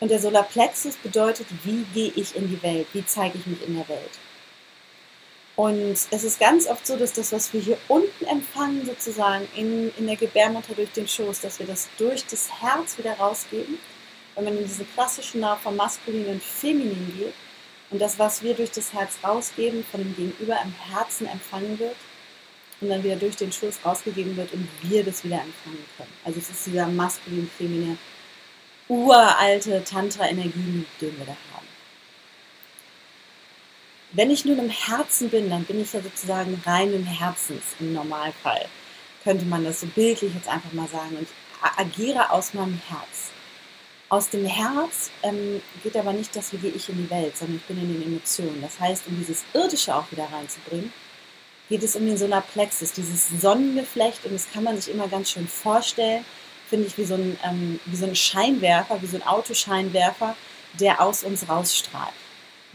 Und 0.00 0.10
der 0.10 0.20
Solarplexus 0.20 0.96
bedeutet, 0.96 1.46
wie 1.62 1.84
gehe 1.94 2.12
ich 2.16 2.34
in 2.34 2.48
die 2.48 2.62
Welt, 2.62 2.86
wie 2.92 3.06
zeige 3.06 3.38
ich 3.38 3.46
mich 3.46 3.66
in 3.66 3.76
der 3.76 3.88
Welt. 3.88 4.18
Und 5.56 5.92
es 6.10 6.24
ist 6.24 6.40
ganz 6.40 6.66
oft 6.66 6.84
so, 6.84 6.96
dass 6.96 7.12
das, 7.12 7.32
was 7.32 7.52
wir 7.52 7.60
hier 7.60 7.78
unten 7.86 8.24
empfangen, 8.24 8.84
sozusagen 8.84 9.46
in, 9.54 9.92
in 9.96 10.06
der 10.06 10.16
Gebärmutter 10.16 10.74
durch 10.74 10.90
den 10.92 11.06
Schoß, 11.06 11.40
dass 11.40 11.60
wir 11.60 11.66
das 11.66 11.88
durch 11.96 12.26
das 12.26 12.50
Herz 12.60 12.98
wieder 12.98 13.12
rausgeben, 13.14 13.78
wenn 14.34 14.44
man 14.44 14.58
in 14.58 14.64
diese 14.64 14.84
klassische 14.84 15.38
Nahe 15.38 15.56
vom 15.62 15.76
Maskulinen 15.76 16.34
und 16.34 16.42
Feminin 16.42 17.14
geht. 17.16 17.34
und 17.90 18.00
das, 18.00 18.18
was 18.18 18.42
wir 18.42 18.54
durch 18.54 18.72
das 18.72 18.92
Herz 18.92 19.12
rausgeben, 19.22 19.84
von 19.84 20.00
dem 20.00 20.16
Gegenüber 20.16 20.58
im 20.64 20.74
Herzen 20.92 21.28
empfangen 21.28 21.78
wird 21.78 21.94
und 22.80 22.88
dann 22.88 23.04
wieder 23.04 23.16
durch 23.16 23.36
den 23.36 23.52
Schluss 23.52 23.78
rausgegeben 23.84 24.36
wird 24.36 24.52
und 24.52 24.68
wir 24.82 25.04
das 25.04 25.22
wieder 25.22 25.40
empfangen 25.40 25.84
können. 25.96 26.12
Also 26.24 26.40
es 26.40 26.50
ist 26.50 26.66
dieser 26.66 26.88
maskulin-feminine, 26.88 27.96
uralte 28.88 29.84
Tantra-Energie, 29.84 30.84
den 31.00 31.18
wir 31.18 31.26
da 31.26 31.36
haben. 31.54 31.63
Wenn 34.16 34.30
ich 34.30 34.44
nun 34.44 34.60
im 34.60 34.70
Herzen 34.70 35.28
bin, 35.28 35.50
dann 35.50 35.64
bin 35.64 35.80
ich 35.82 35.92
ja 35.92 36.00
sozusagen 36.00 36.62
reinen 36.64 37.04
Herzens 37.04 37.62
im 37.80 37.92
Normalfall. 37.92 38.66
Könnte 39.24 39.44
man 39.44 39.64
das 39.64 39.80
so 39.80 39.86
bildlich 39.88 40.32
jetzt 40.34 40.48
einfach 40.48 40.72
mal 40.72 40.86
sagen. 40.86 41.16
Und 41.16 41.26
agiere 41.76 42.30
aus 42.30 42.54
meinem 42.54 42.80
Herz. 42.88 43.32
Aus 44.08 44.30
dem 44.30 44.46
Herz 44.46 45.10
ähm, 45.24 45.60
geht 45.82 45.96
aber 45.96 46.12
nicht 46.12 46.36
das, 46.36 46.52
wie 46.52 46.58
gehe 46.58 46.70
ich 46.70 46.88
in 46.88 46.98
die 46.98 47.10
Welt, 47.10 47.36
sondern 47.36 47.56
ich 47.56 47.64
bin 47.64 47.76
in 47.76 47.92
den 47.92 48.02
Emotionen. 48.02 48.62
Das 48.62 48.78
heißt, 48.78 49.08
um 49.08 49.16
dieses 49.18 49.42
Irdische 49.52 49.92
auch 49.96 50.08
wieder 50.12 50.28
reinzubringen, 50.32 50.92
geht 51.68 51.82
es 51.82 51.96
um 51.96 52.06
den 52.06 52.16
Solarplexus, 52.16 52.92
dieses 52.92 53.30
Sonnengeflecht. 53.40 54.24
Und 54.26 54.34
das 54.34 54.46
kann 54.52 54.62
man 54.62 54.80
sich 54.80 54.94
immer 54.94 55.08
ganz 55.08 55.30
schön 55.30 55.48
vorstellen, 55.48 56.24
finde 56.68 56.86
ich, 56.86 56.96
wie 56.96 57.04
so, 57.04 57.14
ein, 57.14 57.36
ähm, 57.44 57.80
wie 57.86 57.96
so 57.96 58.06
ein 58.06 58.14
Scheinwerfer, 58.14 59.02
wie 59.02 59.06
so 59.06 59.16
ein 59.16 59.26
Autoscheinwerfer, 59.26 60.36
der 60.78 61.00
aus 61.00 61.24
uns 61.24 61.48
rausstrahlt. 61.48 62.14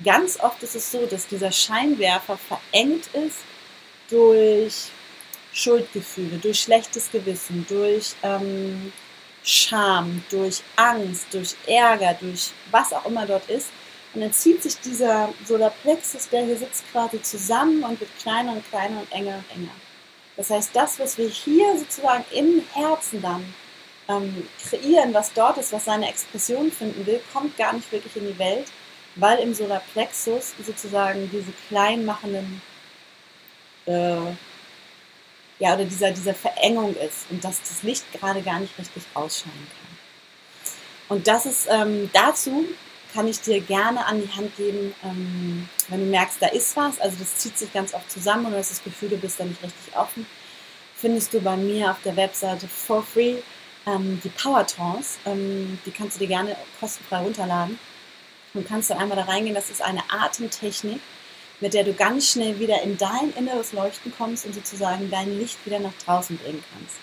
Ganz 0.03 0.39
oft 0.39 0.63
ist 0.63 0.75
es 0.75 0.91
so, 0.91 1.05
dass 1.05 1.27
dieser 1.27 1.51
Scheinwerfer 1.51 2.37
verengt 2.37 3.07
ist 3.13 3.39
durch 4.09 4.91
Schuldgefühle, 5.51 6.37
durch 6.37 6.61
schlechtes 6.61 7.11
Gewissen, 7.11 7.65
durch 7.67 8.15
ähm, 8.23 8.93
Scham, 9.43 10.23
durch 10.29 10.61
Angst, 10.75 11.27
durch 11.31 11.55
Ärger, 11.65 12.15
durch 12.19 12.51
was 12.71 12.93
auch 12.93 13.05
immer 13.05 13.25
dort 13.25 13.49
ist. 13.49 13.69
Und 14.13 14.21
dann 14.21 14.33
zieht 14.33 14.63
sich 14.63 14.79
dieser 14.79 15.33
Solarplexus, 15.45 16.29
der 16.29 16.45
hier 16.45 16.57
sitzt, 16.57 16.83
quasi 16.91 17.21
zusammen 17.21 17.83
und 17.83 17.99
wird 17.99 18.09
kleiner 18.19 18.53
und 18.53 18.67
kleiner 18.69 18.99
und 18.99 19.11
enger 19.11 19.35
und 19.35 19.55
enger. 19.55 19.73
Das 20.37 20.49
heißt, 20.49 20.71
das, 20.73 20.97
was 20.99 21.17
wir 21.17 21.27
hier 21.27 21.77
sozusagen 21.77 22.23
im 22.31 22.63
Herzen 22.73 23.21
dann 23.21 23.53
ähm, 24.07 24.47
kreieren, 24.67 25.13
was 25.13 25.33
dort 25.33 25.57
ist, 25.57 25.73
was 25.73 25.85
seine 25.85 26.07
Expression 26.07 26.71
finden 26.71 27.05
will, 27.05 27.21
kommt 27.33 27.57
gar 27.57 27.73
nicht 27.73 27.91
wirklich 27.91 28.15
in 28.15 28.27
die 28.27 28.39
Welt, 28.39 28.67
weil 29.15 29.39
im 29.39 29.53
Solarplexus 29.53 30.53
sozusagen 30.65 31.29
diese 31.31 31.51
kleinmachenden 31.67 32.61
äh, 33.85 34.17
ja, 35.59 35.73
oder 35.73 35.85
dieser, 35.85 36.11
dieser 36.11 36.33
Verengung 36.33 36.95
ist 36.95 37.25
und 37.29 37.43
dass 37.43 37.59
das 37.61 37.83
Licht 37.83 38.05
gerade 38.13 38.41
gar 38.41 38.59
nicht 38.59 38.77
richtig 38.77 39.03
ausscheinen 39.13 39.67
kann. 39.67 41.17
Und 41.17 41.27
das 41.27 41.45
ist 41.45 41.67
ähm, 41.69 42.09
dazu 42.13 42.65
kann 43.13 43.27
ich 43.27 43.41
dir 43.41 43.59
gerne 43.59 44.05
an 44.05 44.21
die 44.21 44.31
Hand 44.31 44.55
geben, 44.55 44.93
ähm, 45.03 45.67
wenn 45.87 45.99
du 45.99 46.05
merkst, 46.05 46.41
da 46.41 46.47
ist 46.47 46.77
was, 46.77 46.99
also 46.99 47.17
das 47.19 47.37
zieht 47.37 47.57
sich 47.57 47.73
ganz 47.73 47.93
oft 47.93 48.09
zusammen 48.09 48.45
und 48.45 48.51
du 48.51 48.57
hast 48.57 48.69
das 48.69 48.83
Gefühl, 48.83 49.09
du 49.09 49.17
bist 49.17 49.39
da 49.39 49.45
nicht 49.45 49.63
richtig 49.63 49.95
offen, 49.97 50.27
findest 50.95 51.33
du 51.33 51.41
bei 51.41 51.57
mir 51.57 51.91
auf 51.91 52.01
der 52.05 52.15
Webseite 52.15 52.67
for 52.67 53.01
free 53.01 53.37
ähm, 53.87 54.21
die 54.23 54.29
Power 54.29 54.65
Trance. 54.65 55.17
Ähm, 55.25 55.79
die 55.85 55.91
kannst 55.91 56.17
du 56.17 56.19
dir 56.19 56.27
gerne 56.27 56.55
kostenfrei 56.79 57.17
runterladen 57.17 57.79
und 58.59 58.67
kannst 58.67 58.89
du 58.89 58.97
einmal 58.97 59.17
da 59.17 59.23
reingehen. 59.23 59.55
Das 59.55 59.69
ist 59.69 59.81
eine 59.81 60.03
Atemtechnik, 60.09 60.99
mit 61.61 61.73
der 61.73 61.83
du 61.83 61.93
ganz 61.93 62.29
schnell 62.29 62.59
wieder 62.59 62.81
in 62.81 62.97
dein 62.97 63.33
inneres 63.37 63.73
Leuchten 63.73 64.13
kommst 64.15 64.45
und 64.45 64.53
sozusagen 64.53 65.09
dein 65.09 65.39
Licht 65.39 65.65
wieder 65.65 65.79
nach 65.79 65.93
draußen 66.05 66.37
bringen 66.37 66.63
kannst. 66.73 66.97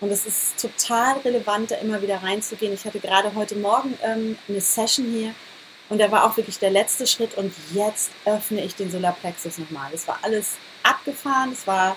Und 0.00 0.10
es 0.10 0.26
ist 0.26 0.60
total 0.60 1.18
relevant, 1.20 1.70
da 1.70 1.76
immer 1.76 2.02
wieder 2.02 2.22
reinzugehen. 2.22 2.72
Ich 2.72 2.84
hatte 2.84 3.00
gerade 3.00 3.34
heute 3.34 3.56
Morgen 3.56 3.98
ähm, 4.04 4.38
eine 4.48 4.60
Session 4.60 5.06
hier 5.12 5.34
und 5.88 6.00
da 6.00 6.10
war 6.10 6.24
auch 6.24 6.36
wirklich 6.36 6.58
der 6.58 6.70
letzte 6.70 7.06
Schritt 7.06 7.36
und 7.36 7.52
jetzt 7.72 8.10
öffne 8.24 8.62
ich 8.62 8.74
den 8.74 8.90
Solarplexus 8.90 9.58
nochmal. 9.58 9.90
Es 9.92 10.06
war 10.06 10.18
alles 10.22 10.56
abgefahren, 10.82 11.52
es 11.52 11.66
war 11.66 11.96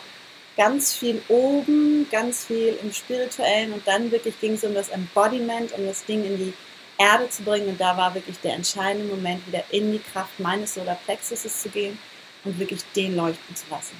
ganz 0.57 0.93
viel 0.93 1.21
oben, 1.27 2.07
ganz 2.11 2.45
viel 2.45 2.77
im 2.81 2.93
Spirituellen 2.93 3.73
und 3.73 3.87
dann 3.87 4.11
wirklich 4.11 4.39
ging 4.39 4.53
es 4.53 4.63
um 4.63 4.73
das 4.73 4.89
Embodiment, 4.89 5.71
um 5.73 5.85
das 5.85 6.05
Ding 6.05 6.23
in 6.25 6.37
die 6.37 6.53
Erde 7.01 7.29
zu 7.29 7.41
bringen 7.41 7.67
und 7.67 7.81
da 7.81 7.97
war 7.97 8.13
wirklich 8.13 8.39
der 8.39 8.53
entscheidende 8.53 9.07
Moment, 9.07 9.45
wieder 9.47 9.63
in 9.71 9.91
die 9.91 9.99
Kraft 9.99 10.39
meines 10.39 10.75
Solarplexuses 10.75 11.63
zu 11.63 11.69
gehen 11.69 11.97
und 12.43 12.59
wirklich 12.59 12.81
den 12.95 13.15
leuchten 13.15 13.55
zu 13.55 13.65
lassen. 13.71 13.95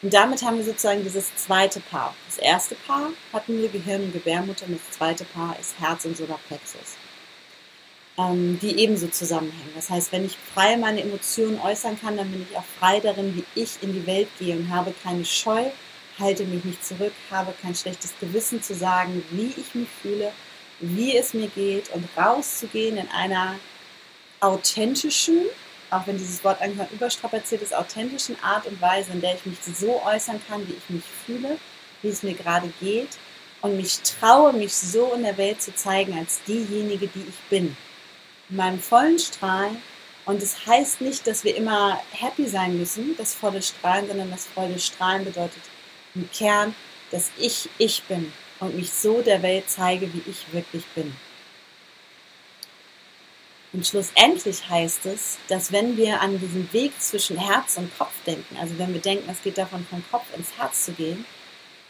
Und 0.00 0.14
damit 0.14 0.42
haben 0.42 0.56
wir 0.56 0.64
sozusagen 0.64 1.04
dieses 1.04 1.34
zweite 1.36 1.80
Paar. 1.80 2.14
Das 2.26 2.38
erste 2.38 2.74
Paar 2.74 3.10
hatten 3.32 3.60
wir 3.60 3.68
Gehirn 3.68 4.02
und 4.04 4.12
Gebärmutter 4.12 4.66
und 4.66 4.80
das 4.80 4.96
zweite 4.96 5.24
Paar 5.24 5.56
ist 5.60 5.78
Herz 5.78 6.06
und 6.06 6.16
Solarplexus, 6.16 6.96
ähm, 8.18 8.58
die 8.60 8.78
ebenso 8.78 9.08
zusammenhängen. 9.08 9.72
Das 9.76 9.90
heißt, 9.90 10.10
wenn 10.10 10.24
ich 10.24 10.36
frei 10.54 10.76
meine 10.78 11.02
Emotionen 11.02 11.60
äußern 11.60 12.00
kann, 12.00 12.16
dann 12.16 12.30
bin 12.32 12.46
ich 12.50 12.56
auch 12.56 12.64
frei 12.80 12.98
darin, 13.00 13.36
wie 13.36 13.60
ich 13.60 13.82
in 13.82 13.92
die 13.92 14.06
Welt 14.06 14.28
gehe 14.38 14.56
und 14.56 14.70
habe 14.70 14.94
keine 15.04 15.24
Scheu, 15.24 15.66
halte 16.18 16.44
mich 16.44 16.64
nicht 16.64 16.84
zurück, 16.84 17.12
habe 17.30 17.54
kein 17.60 17.74
schlechtes 17.74 18.14
Gewissen 18.20 18.62
zu 18.62 18.74
sagen, 18.74 19.22
wie 19.30 19.54
ich 19.56 19.74
mich 19.74 19.88
fühle, 20.00 20.32
wie 20.82 21.16
es 21.16 21.32
mir 21.32 21.48
geht 21.48 21.90
und 21.90 22.06
rauszugehen 22.16 22.96
in 22.96 23.08
einer 23.10 23.54
authentischen, 24.40 25.46
auch 25.90 26.06
wenn 26.06 26.18
dieses 26.18 26.42
Wort 26.42 26.60
eigentlich 26.60 26.78
mal 26.78 26.88
überstrapaziert 26.92 27.62
ist, 27.62 27.74
authentischen 27.74 28.36
Art 28.42 28.66
und 28.66 28.80
Weise, 28.80 29.12
in 29.12 29.20
der 29.20 29.36
ich 29.36 29.46
mich 29.46 29.58
so 29.62 30.02
äußern 30.04 30.40
kann, 30.48 30.66
wie 30.66 30.72
ich 30.72 30.90
mich 30.90 31.04
fühle, 31.24 31.58
wie 32.02 32.08
es 32.08 32.22
mir 32.22 32.34
gerade 32.34 32.72
geht 32.80 33.10
und 33.60 33.76
mich 33.76 34.00
traue, 34.00 34.52
mich 34.52 34.74
so 34.74 35.12
in 35.14 35.22
der 35.22 35.38
Welt 35.38 35.62
zu 35.62 35.74
zeigen 35.74 36.18
als 36.18 36.42
diejenige, 36.44 37.06
die 37.06 37.26
ich 37.28 37.48
bin. 37.48 37.76
In 38.50 38.56
meinem 38.56 38.80
vollen 38.80 39.18
Strahlen. 39.18 39.80
Und 40.24 40.42
es 40.42 40.54
das 40.54 40.66
heißt 40.66 41.00
nicht, 41.00 41.26
dass 41.26 41.44
wir 41.44 41.56
immer 41.56 42.00
happy 42.12 42.46
sein 42.46 42.76
müssen, 42.78 43.16
das 43.16 43.34
volle 43.34 43.62
Strahlen, 43.62 44.08
sondern 44.08 44.30
das 44.30 44.46
volle 44.46 44.78
Strahlen 44.78 45.24
bedeutet 45.24 45.62
im 46.14 46.28
Kern, 46.30 46.74
dass 47.10 47.30
ich 47.38 47.68
ich 47.78 48.02
bin 48.04 48.32
und 48.62 48.76
mich 48.76 48.92
so 48.92 49.20
der 49.22 49.42
Welt 49.42 49.64
zeige, 49.66 50.12
wie 50.14 50.22
ich 50.30 50.52
wirklich 50.52 50.84
bin. 50.94 51.14
Und 53.72 53.86
schlussendlich 53.86 54.68
heißt 54.68 55.06
es, 55.06 55.38
dass 55.48 55.72
wenn 55.72 55.96
wir 55.96 56.20
an 56.20 56.38
diesen 56.38 56.70
Weg 56.72 56.92
zwischen 57.00 57.38
Herz 57.38 57.76
und 57.78 57.96
Kopf 57.98 58.12
denken, 58.26 58.56
also 58.60 58.78
wenn 58.78 58.92
wir 58.92 59.00
denken, 59.00 59.28
es 59.30 59.42
geht 59.42 59.58
davon, 59.58 59.86
vom 59.88 60.04
Kopf 60.10 60.26
ins 60.36 60.56
Herz 60.56 60.84
zu 60.84 60.92
gehen, 60.92 61.24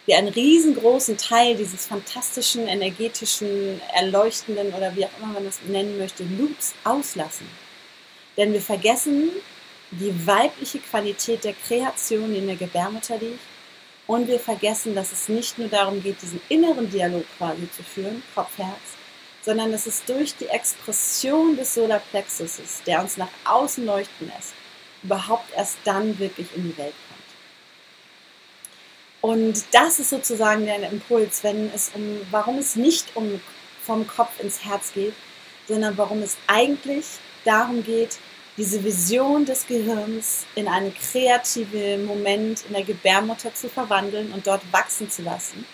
wir 0.07 0.17
einen 0.17 0.29
riesengroßen 0.29 1.17
Teil 1.17 1.57
dieses 1.57 1.87
fantastischen, 1.87 2.67
energetischen, 2.67 3.81
erleuchtenden 3.95 4.73
oder 4.75 4.97
wie 4.97 5.05
auch 5.05 5.19
immer 5.19 5.33
man 5.35 5.45
das 5.45 5.61
nennen 5.67 5.99
möchte, 5.99 6.25
Loops 6.25 6.75
auslassen. 6.85 7.47
Denn 8.37 8.53
wir 8.53 8.63
vergessen 8.63 9.31
die 9.91 10.27
weibliche 10.27 10.79
Qualität 10.79 11.45
der 11.45 11.53
Kreation, 11.53 12.33
die 12.33 12.39
in 12.39 12.47
der 12.47 12.57
Gebärmutter 12.57 13.19
liegt. 13.19 13.39
Und 14.07 14.29
wir 14.29 14.41
vergessen, 14.41 14.95
dass 14.95 15.13
es 15.13 15.29
nicht 15.29 15.59
nur 15.59 15.69
darum 15.69 16.03
geht, 16.03 16.21
diesen 16.23 16.41
inneren 16.49 16.91
Dialog 16.91 17.25
quasi 17.39 17.71
zu 17.71 17.83
führen, 17.83 18.23
Kopf-Herz, 18.35 18.97
sondern 19.43 19.73
dass 19.73 19.87
es 19.87 20.05
durch 20.05 20.37
die 20.37 20.47
Expression 20.47 21.57
des 21.57 21.75
Solarplexuses, 21.75 22.83
der 22.87 23.01
uns 23.01 23.17
nach 23.17 23.31
außen 23.45 23.85
leuchten 23.85 24.29
lässt, 24.35 24.55
überhaupt 25.03 25.53
erst 25.57 25.79
dann 25.85 26.19
wirklich 26.19 26.49
in 26.55 26.65
die 26.65 26.77
Welt 26.77 26.95
kommt. 27.09 27.23
Und 29.21 29.65
das 29.73 30.01
ist 30.01 30.11
sozusagen 30.11 30.67
der 30.67 30.91
Impuls, 30.91 31.45
wenn 31.45 31.73
es 31.73 31.93
um, 31.95 32.21
warum 32.31 32.59
es 32.59 32.77
nicht 32.77 33.15
um 33.15 33.41
vom 33.85 34.07
Kopf 34.07 34.41
ins 34.41 34.65
Herz 34.65 34.93
geht, 34.93 35.15
sondern 35.69 35.97
warum 35.97 36.23
es 36.23 36.37
eigentlich 36.49 37.07
darum 37.45 37.85
geht, 37.85 38.19
diese 38.57 38.85
Vision 38.85 39.45
des 39.45 39.67
Gehirns 39.67 40.45
in 40.55 40.69
einen 40.69 40.95
kreativen 40.95 42.05
Moment 42.05 42.65
in 42.67 42.75
der 42.75 42.85
Gebärmutter 42.85 43.55
zu 43.55 43.69
verwandeln 43.69 44.33
und 44.33 44.47
dort 44.47 44.61
wachsen 44.73 45.11
zu 45.11 45.23
lassen 45.23 45.65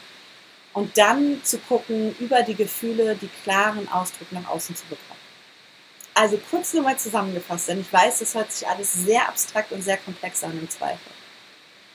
und 0.75 0.97
dann 0.97 1.41
zu 1.43 1.59
gucken, 1.59 2.15
über 2.21 2.43
die 2.43 2.55
Gefühle 2.55 3.17
die 3.17 3.31
klaren 3.43 3.89
Ausdruck 3.89 4.31
nach 4.31 4.49
außen 4.49 4.77
zu 4.77 4.85
bekommen. 4.85 5.19
Also 6.15 6.39
kurz 6.51 6.73
nochmal 6.75 6.97
zusammengefasst, 6.97 7.69
denn 7.69 7.81
ich 7.81 7.93
weiß, 7.93 8.21
das 8.21 8.35
hört 8.35 8.53
sich 8.53 8.67
alles 8.67 8.93
sehr 8.93 9.29
abstrakt 9.29 9.73
und 9.73 9.83
sehr 9.83 9.99
komplex 9.99 10.43
an 10.43 10.59
im 10.59 10.69
Zweifel. 10.69 11.13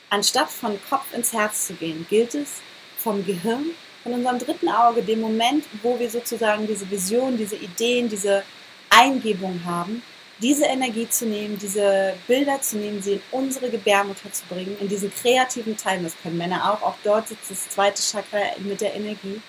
Anstatt 0.09 0.49
von 0.49 0.79
Kopf 0.89 1.13
ins 1.13 1.33
Herz 1.33 1.67
zu 1.67 1.73
gehen, 1.73 2.05
gilt 2.09 2.35
es 2.35 2.61
vom 2.97 3.25
Gehirn, 3.25 3.71
von 4.03 4.13
unserem 4.13 4.39
dritten 4.39 4.69
Auge, 4.69 5.01
dem 5.01 5.21
Moment, 5.21 5.65
wo 5.81 5.97
wir 5.97 6.09
sozusagen 6.09 6.67
diese 6.67 6.89
Vision, 6.89 7.37
diese 7.37 7.55
Ideen, 7.55 8.09
diese 8.09 8.43
Eingebung 8.89 9.61
haben, 9.65 10.03
diese 10.43 10.65
Energie 10.65 11.09
zu 11.09 11.25
nehmen, 11.25 11.57
diese 11.57 12.15
Bilder 12.27 12.61
zu 12.61 12.77
nehmen, 12.77 13.01
sie 13.01 13.13
in 13.13 13.21
unsere 13.31 13.69
Gebärmutter 13.69 14.31
zu 14.31 14.43
bringen, 14.49 14.77
in 14.79 14.89
diesen 14.89 15.11
kreativen 15.15 15.77
Teil, 15.77 16.03
das 16.03 16.15
können 16.21 16.37
Männer 16.37 16.69
auch, 16.69 16.81
auch 16.81 16.95
dort 17.01 17.29
sitzt 17.29 17.49
das 17.49 17.69
zweite 17.69 18.01
Chakra 18.01 18.39
mit 18.57 18.81
der 18.81 18.93
Energie, 18.93 19.41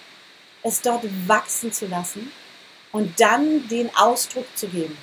es 0.63 0.81
dort 0.81 1.05
wachsen 1.27 1.73
zu 1.73 1.87
lassen 1.87 2.31
und 2.93 3.21
dann 3.21 3.67
den 3.67 3.91
Ausdruck 3.97 4.47
zu 4.57 4.69
geben, 4.69 4.97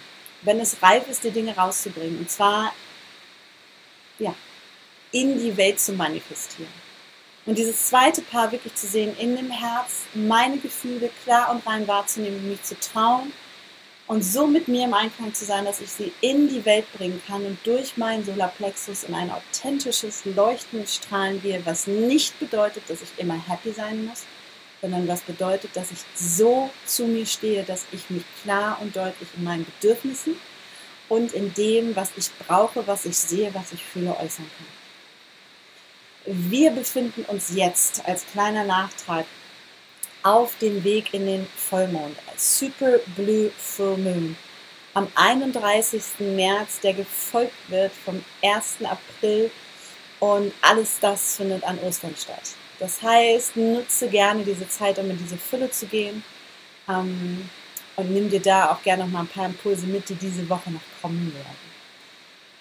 wenn 0.44 0.62
es 0.62 0.82
reif 0.82 1.10
ist, 1.10 1.26
die 1.26 1.32
Dinge 1.32 1.58
rauszubringen. 1.58 2.20
Und 2.20 2.32
zwar, 2.32 2.74
ja, 4.18 4.34
in 5.12 5.38
die 5.38 5.56
Welt 5.58 5.82
zu 5.82 5.92
manifestieren. 5.92 6.72
Und 7.46 7.58
dieses 7.58 7.88
zweite 7.88 8.22
Paar 8.22 8.50
wirklich 8.54 8.76
zu 8.76 8.88
sehen, 8.88 9.14
in 9.20 9.36
dem 9.36 9.52
Herz, 9.52 10.04
meine 10.14 10.58
Gefühle 10.58 11.10
klar 11.26 11.52
und 11.52 11.68
rein 11.68 11.86
wahrzunehmen, 11.86 12.48
mich 12.48 12.64
zu 12.64 12.80
trauen 12.80 13.34
und 14.12 14.26
so 14.26 14.46
mit 14.46 14.68
mir 14.68 14.84
im 14.84 14.94
Einklang 14.94 15.34
zu 15.34 15.46
sein, 15.46 15.64
dass 15.64 15.80
ich 15.80 15.90
sie 15.90 16.12
in 16.20 16.50
die 16.50 16.66
Welt 16.66 16.86
bringen 16.92 17.22
kann 17.26 17.46
und 17.46 17.58
durch 17.66 17.96
meinen 17.96 18.26
Solarplexus 18.26 19.06
in 19.06 19.16
ein 19.16 19.32
authentisches 19.32 20.26
Leuchten 20.26 20.86
strahlen 20.86 21.42
gehe, 21.42 21.66
was 21.66 21.88
nicht 21.88 22.38
bedeutet, 22.38 22.84
dass 22.90 23.02
ich 23.02 23.12
immer 23.16 23.36
happy 23.48 23.72
sein 23.72 24.04
muss, 24.04 24.24
sondern 24.82 25.08
was 25.08 25.22
bedeutet, 25.22 25.78
dass 25.78 25.92
ich 25.92 26.00
so 26.14 26.70
zu 26.86 27.06
mir 27.06 27.26
stehe, 27.26 27.64
dass 27.64 27.86
ich 27.94 28.10
mich 28.10 28.24
klar 28.44 28.80
und 28.82 28.98
deutlich 28.98 29.30
in 29.38 29.46
meinen 29.46 29.66
Bedürfnissen 29.80 30.36
und 31.08 31.32
in 31.32 31.54
dem, 31.54 31.96
was 31.96 32.12
ich 32.18 32.32
brauche, 32.46 32.86
was 32.86 33.06
ich 33.06 33.16
sehe, 33.16 33.54
was 33.54 33.72
ich 33.72 33.82
fühle, 33.82 34.14
äußern 34.18 34.52
kann. 34.58 34.68
Wir 36.52 36.72
befinden 36.72 37.24
uns 37.30 37.56
jetzt 37.56 38.06
als 38.06 38.26
kleiner 38.26 38.66
Nachtrag 38.66 39.26
auf 40.24 40.58
dem 40.60 40.84
Weg 40.84 41.14
in 41.14 41.26
den 41.26 41.48
Vollmond, 41.56 42.16
Super 42.38 43.00
Blue 43.16 43.52
Full 43.58 43.98
Moon, 43.98 44.36
am 44.94 45.08
31. 45.16 46.02
März, 46.20 46.80
der 46.82 46.94
gefolgt 46.94 47.54
wird 47.70 47.92
vom 48.06 48.24
1. 48.44 48.78
April 48.84 49.50
und 50.20 50.54
alles 50.62 51.00
das 51.00 51.38
findet 51.38 51.64
an 51.64 51.80
Ostern 51.80 52.16
statt. 52.16 52.56
Das 52.80 53.02
heißt, 53.02 53.58
nutze 53.58 54.10
gerne 54.10 54.44
diese 54.44 54.68
Zeit, 54.68 55.00
um 55.00 55.10
in 55.10 55.18
diese 55.18 55.38
Fülle 55.38 55.70
zu 55.72 55.86
gehen 55.86 56.24
ähm, 56.90 57.50
und 57.96 58.12
nimm 58.12 58.30
dir 58.30 58.42
da 58.42 58.72
auch 58.72 58.82
gerne 58.84 59.04
noch 59.04 59.12
mal 59.12 59.22
ein 59.22 59.28
paar 59.28 59.46
Impulse 59.46 59.86
mit, 59.86 60.10
die 60.10 60.16
diese 60.16 60.48
Woche 60.50 60.72
noch 60.72 60.82
kommen 61.02 61.34
werden. 61.34 61.72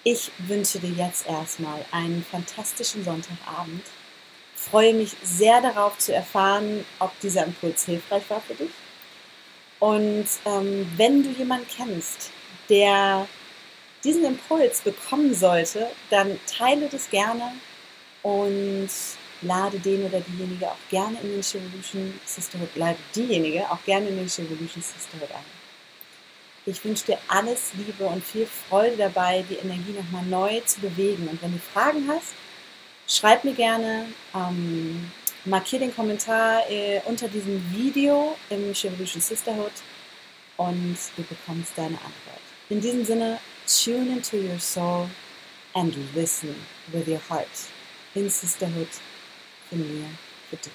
Ich 0.05 0.31
wünsche 0.39 0.79
dir 0.79 0.91
jetzt 0.91 1.27
erstmal 1.27 1.85
einen 1.91 2.25
fantastischen 2.31 3.05
Sonntagabend 3.05 3.83
freue 4.61 4.93
mich 4.95 5.17
sehr 5.23 5.61
darauf 5.63 5.97
zu 5.99 6.15
erfahren, 6.15 6.85
ob 6.99 7.19
dieser 7.21 7.45
Impuls 7.45 7.87
hilfreich 7.87 8.23
war 8.29 8.41
für 8.41 8.55
dich. 8.55 8.71
Und 9.79 10.27
ähm, 10.45 10.91
wenn 10.97 11.23
du 11.23 11.31
jemanden 11.31 11.67
kennst, 11.75 12.31
der 12.69 13.27
diesen 14.05 14.25
Impuls 14.25 14.83
bekommen 14.83 15.35
sollte, 15.35 15.89
dann 16.11 16.39
teile 16.47 16.89
das 16.89 17.09
gerne 17.09 17.53
und 18.23 18.89
lade 19.43 19.79
den 19.79 20.05
oder 20.05 20.21
diejenige 20.21 20.69
auch 20.69 20.91
gerne 20.91 21.17
in 21.23 21.31
den 21.31 21.41
Revolution 21.41 22.21
Sisterhood, 22.27 22.77
lade 22.77 22.99
diejenige 23.17 23.71
auch 23.71 23.83
gerne 23.85 24.09
in 24.09 24.17
den 24.17 24.29
Revolution 24.29 24.83
Sisterhood 24.83 25.31
ein. 25.31 25.61
Ich 26.67 26.85
wünsche 26.85 27.07
dir 27.07 27.19
alles 27.29 27.73
Liebe 27.75 28.05
und 28.05 28.23
viel 28.23 28.47
Freude 28.47 28.99
dabei, 28.99 29.43
die 29.49 29.55
Energie 29.55 29.93
nochmal 29.93 30.25
neu 30.25 30.61
zu 30.61 30.81
bewegen. 30.81 31.27
Und 31.29 31.41
wenn 31.43 31.53
du 31.53 31.59
Fragen 31.59 32.07
hast, 32.09 32.35
Schreib 33.13 33.43
mir 33.43 33.55
gerne, 33.55 34.07
ähm, 34.37 35.11
markier 35.45 35.81
den 35.81 35.93
Kommentar 35.93 36.63
äh, 36.71 37.01
unter 37.07 37.27
diesem 37.27 37.61
Video 37.73 38.37
im 38.51 38.71
Revolution 38.71 39.21
Sisterhood 39.21 39.73
und 40.57 40.97
du 41.17 41.25
bekommst 41.25 41.73
deine 41.75 41.97
Antwort. 41.97 42.41
In 42.69 42.81
diesem 42.81 43.05
Sinne, 43.05 43.41
tune 43.67 44.13
into 44.13 44.37
your 44.37 44.61
soul 44.61 45.11
and 45.75 45.93
listen 46.15 46.55
with 46.93 47.09
your 47.09 47.21
heart. 47.29 47.49
In 48.15 48.31
Sisterhood 48.31 48.87
von 49.69 49.81
mir 49.81 50.07
für 50.49 50.57
dich. 50.57 50.73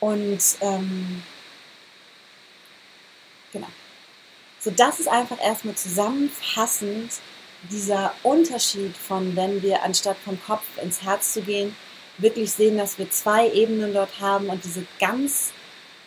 Und 0.00 0.42
ähm, 0.60 1.22
So, 4.64 4.70
das 4.70 4.98
ist 4.98 5.08
einfach 5.08 5.38
erstmal 5.44 5.74
zusammenfassend 5.74 7.12
dieser 7.70 8.14
Unterschied 8.22 8.96
von, 8.96 9.36
wenn 9.36 9.62
wir 9.62 9.82
anstatt 9.82 10.16
vom 10.24 10.42
Kopf 10.42 10.64
ins 10.82 11.02
Herz 11.02 11.34
zu 11.34 11.42
gehen, 11.42 11.76
wirklich 12.16 12.50
sehen, 12.50 12.78
dass 12.78 12.98
wir 12.98 13.10
zwei 13.10 13.50
Ebenen 13.50 13.92
dort 13.92 14.20
haben 14.20 14.48
und 14.48 14.64
diese 14.64 14.86
ganz 14.98 15.52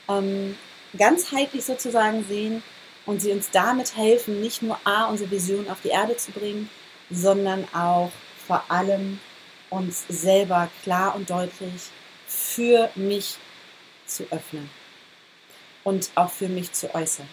ähm, 0.10 0.58
ganzheitlich 0.98 1.66
sozusagen 1.66 2.26
sehen 2.28 2.64
und 3.06 3.22
sie 3.22 3.32
uns 3.32 3.52
damit 3.52 3.96
helfen, 3.96 4.42
nicht 4.42 4.64
nur 4.64 4.80
A, 4.86 5.06
unsere 5.06 5.30
Vision 5.30 5.70
auf 5.70 5.82
die 5.84 5.90
Erde 5.90 6.18
zu 6.18 6.32
bringen, 6.32 6.68
sondern 7.12 7.68
auch 7.76 8.12
vor 8.48 8.64
allem 8.70 9.20
uns 9.70 10.04
selber 10.10 10.68
klar 10.82 11.14
und 11.14 11.30
deutlich 11.30 11.92
für 12.28 12.90
mich 12.96 13.36
zu 14.08 14.24
öffnen 14.32 14.68
und 15.84 16.10
auch 16.16 16.32
für 16.32 16.50
mich 16.50 16.74
zu 16.74 16.96
äußern. 16.96 17.30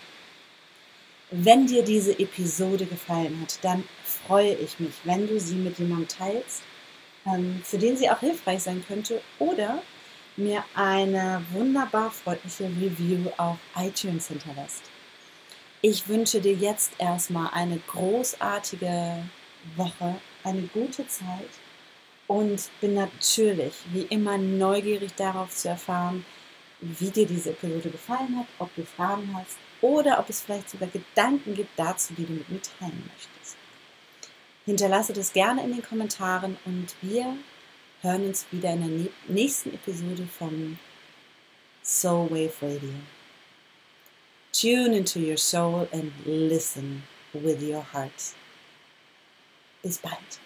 Wenn 1.30 1.66
dir 1.66 1.82
diese 1.82 2.18
Episode 2.18 2.86
gefallen 2.86 3.40
hat, 3.40 3.58
dann 3.62 3.84
freue 4.04 4.54
ich 4.54 4.78
mich, 4.78 4.94
wenn 5.04 5.26
du 5.26 5.40
sie 5.40 5.56
mit 5.56 5.78
jemandem 5.78 6.08
teilst, 6.08 6.62
ähm, 7.26 7.60
für 7.64 7.78
den 7.78 7.96
sie 7.96 8.08
auch 8.10 8.20
hilfreich 8.20 8.62
sein 8.62 8.84
könnte 8.86 9.20
oder 9.38 9.82
mir 10.36 10.64
eine 10.74 11.44
wunderbar 11.52 12.10
freundliche 12.10 12.64
Review 12.64 13.30
auf 13.36 13.56
iTunes 13.76 14.28
hinterlässt. 14.28 14.82
Ich 15.80 16.08
wünsche 16.08 16.40
dir 16.40 16.54
jetzt 16.54 16.92
erstmal 16.98 17.50
eine 17.52 17.78
großartige 17.78 19.24
Woche, 19.76 20.16
eine 20.42 20.62
gute 20.62 21.06
Zeit 21.06 21.50
und 22.26 22.70
bin 22.80 22.94
natürlich 22.94 23.74
wie 23.92 24.02
immer 24.02 24.38
neugierig 24.38 25.14
darauf 25.14 25.50
zu 25.50 25.68
erfahren, 25.68 26.24
wie 26.80 27.10
dir 27.10 27.26
diese 27.26 27.50
Episode 27.50 27.90
gefallen 27.90 28.38
hat, 28.38 28.46
ob 28.58 28.74
du 28.74 28.84
Fragen 28.84 29.30
hast 29.34 29.56
oder 29.80 30.18
ob 30.18 30.28
es 30.28 30.42
vielleicht 30.42 30.70
sogar 30.70 30.88
Gedanken 30.88 31.54
gibt 31.54 31.78
dazu, 31.78 32.14
die 32.14 32.26
du 32.26 32.32
mit 32.32 32.48
mir 32.48 32.60
teilen 32.62 33.10
möchtest. 33.12 33.56
Hinterlasse 34.64 35.12
das 35.12 35.32
gerne 35.32 35.62
in 35.62 35.72
den 35.72 35.82
Kommentaren 35.82 36.56
und 36.64 36.94
wir 37.02 37.36
hören 38.00 38.26
uns 38.26 38.46
wieder 38.50 38.72
in 38.72 38.80
der 38.80 39.12
nächsten 39.28 39.74
Episode 39.74 40.26
von 40.38 40.78
Soul 41.82 42.30
Wave 42.30 42.54
Radio. 42.62 42.94
Tune 44.52 44.96
into 44.96 45.18
your 45.18 45.36
soul 45.36 45.88
and 45.92 46.12
listen 46.24 47.02
with 47.32 47.62
your 47.62 47.82
heart. 47.92 48.34
Bis 49.82 49.98
bald. 49.98 50.40